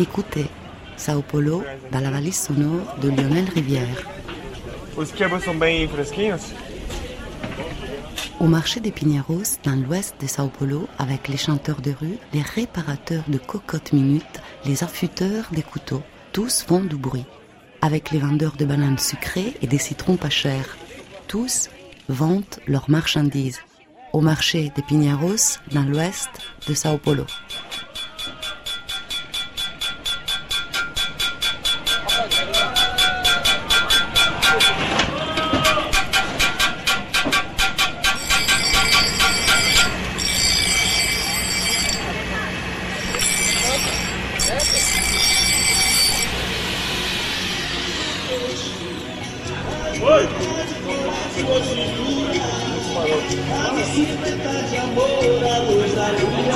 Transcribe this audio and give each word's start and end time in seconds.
Écoutez, 0.00 0.46
Sao 0.96 1.22
Paulo, 1.22 1.64
dans 1.90 1.98
la 1.98 2.10
valise 2.10 2.38
sonore 2.38 2.96
de 3.02 3.08
Lionel 3.08 3.46
Rivière. 3.52 4.08
Fresquinhos? 4.94 6.52
Au 8.38 8.46
marché 8.46 8.78
des 8.78 8.92
Pinheiros, 8.92 9.58
dans 9.64 9.74
l'ouest 9.74 10.14
de 10.20 10.28
Sao 10.28 10.46
Paulo, 10.48 10.86
avec 10.98 11.26
les 11.26 11.36
chanteurs 11.36 11.80
de 11.80 11.90
rue, 11.90 12.18
les 12.32 12.42
réparateurs 12.42 13.24
de 13.26 13.38
cocottes 13.38 13.92
minutes, 13.92 14.40
les 14.64 14.84
affûteurs 14.84 15.46
des 15.50 15.62
couteaux, 15.62 16.02
tous 16.32 16.62
font 16.62 16.84
du 16.84 16.94
bruit. 16.94 17.26
Avec 17.82 18.12
les 18.12 18.20
vendeurs 18.20 18.56
de 18.56 18.64
bananes 18.64 18.98
sucrées 18.98 19.54
et 19.62 19.66
des 19.66 19.78
citrons 19.78 20.16
pas 20.16 20.30
chers, 20.30 20.76
tous 21.26 21.70
vendent 22.08 22.44
leurs 22.68 22.88
marchandises. 22.88 23.58
Au 24.12 24.20
marché 24.20 24.70
des 24.76 24.82
Pinheiros, 24.82 25.58
dans 25.72 25.82
l'ouest 25.82 26.30
de 26.68 26.74
Sao 26.74 26.98
Paulo. 26.98 27.24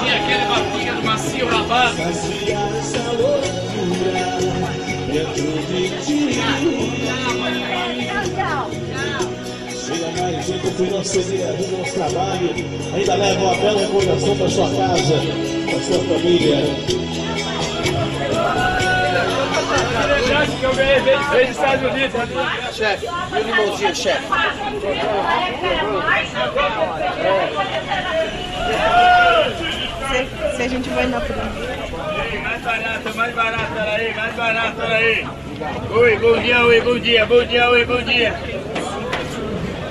Tinha 0.00 0.16
aquele 0.16 0.44
barriga 0.46 0.92
do 0.94 1.02
macio 1.02 1.46
rapaz. 1.46 1.96
Chega 9.90 10.10
mais 10.20 10.46
gente 10.46 10.66
dia 11.24 11.52
do 11.52 11.78
nosso 11.78 11.92
trabalho. 11.94 12.54
Ainda 12.94 13.14
leva 13.14 13.40
uma 13.40 13.54
bela 13.56 13.80
recordação 13.80 14.36
para 14.36 14.48
sua 14.48 14.70
casa, 14.70 15.14
para 15.66 15.80
sua 15.82 15.98
família. 16.04 17.19
Que 20.58 20.64
eu 20.64 20.74
ganhei 20.74 21.00
veio 21.00 21.18
dos 21.18 21.50
Estados 21.50 21.90
Unidos. 21.90 22.20
Chefe, 22.74 23.06
e 23.06 23.08
o 23.08 23.42
limãozinho, 23.44 23.96
chefe? 23.96 24.26
Se, 30.10 30.56
se 30.56 30.62
a 30.62 30.68
gente 30.68 30.88
vai 30.90 31.06
na 31.06 31.20
prima. 31.20 31.42
Mais 32.42 32.62
barato, 32.62 33.14
mais 33.14 33.34
barato, 33.34 33.72
olha 33.72 33.92
aí, 33.92 34.14
mais 34.14 34.34
barato, 34.34 34.80
olha 34.80 34.96
aí. 34.96 35.26
Oi, 35.90 36.18
bom 36.18 36.38
dia, 36.40 36.64
oi, 36.64 36.80
bom 36.80 36.98
dia, 36.98 37.26
bom 37.26 37.44
dia, 37.44 37.70
oi, 37.70 37.84
bom 37.84 38.02
dia. 38.02 38.32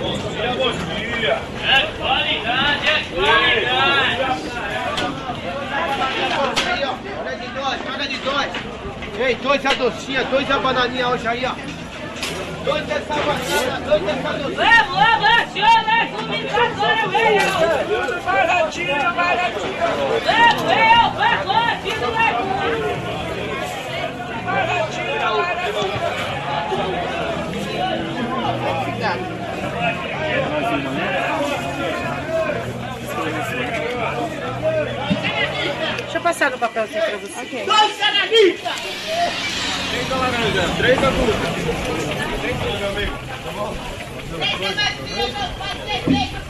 Bom 0.00 0.16
dia, 0.32 0.54
bom 0.56 0.72
dia. 0.72 1.38
É 1.62 1.86
qualidade, 1.98 2.88
é 2.88 3.02
qualidade. 3.14 4.42
Olha 7.24 7.36
de 7.36 7.48
dois, 7.48 7.80
paga 7.82 8.08
de 8.08 8.16
dois. 8.18 8.52
Ei, 9.18 9.34
dois 9.36 9.64
a 9.66 9.74
docinha, 9.74 10.24
dois 10.24 10.50
a 10.50 10.58
bananinha 10.58 11.08
hoje 11.08 11.28
aí, 11.28 11.44
ó. 11.44 11.52
Dois 12.64 12.84
dessa 12.86 13.14
banana, 13.14 13.80
dois 13.84 14.02
dessa 14.02 14.32
docinha. 14.38 14.84
Vamos, 14.86 14.96
vamos, 15.20 15.52
senhor, 15.52 15.84
vai 15.84 16.06
comigo 16.08 16.48
agora, 16.48 17.08
velho! 17.08 17.40
Tudo 17.88 18.22
baratinho, 18.24 19.14
baratinho. 19.14 19.74
Vamos, 20.24 20.72
eu, 20.72 21.01
passar 36.42 36.50
no 36.50 36.58
papelzinho 36.58 36.98
assim 36.98 37.10
pra 37.10 37.18
você. 37.18 37.40
Okay. 37.42 37.64
Dois 37.64 37.96
canalistas! 37.96 38.74
Três 39.90 40.08
da 40.08 40.16
laranja, 40.16 40.62
três 40.78 41.00
da 41.00 41.12
fruta. 41.12 41.32
Três 42.40 42.56
da 42.56 42.64
fruta, 42.64 42.86
amigo. 42.86 43.18
Tá 43.44 43.52
bom? 43.52 43.76
Três 44.58 44.76
da 44.76 45.38
maçã, 45.38 45.54
quatro, 45.56 45.78
três, 45.84 46.04
três. 46.04 46.41